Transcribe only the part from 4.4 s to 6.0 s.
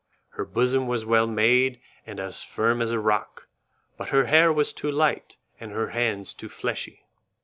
was too light, and her